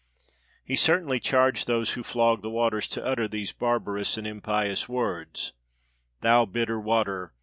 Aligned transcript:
He 0.65 0.75
cer 0.75 0.99
tainly 0.99 1.21
charged 1.21 1.67
those 1.67 1.91
who 1.91 2.01
flogged 2.01 2.41
the 2.41 2.49
waters 2.49 2.87
to 2.87 3.05
utter 3.05 3.27
these 3.27 3.51
barbarous 3.53 4.17
and 4.17 4.25
impious 4.25 4.89
words: 4.89 5.53
"Thou 6.21 6.45
bitter 6.45 6.79
water! 6.79 7.35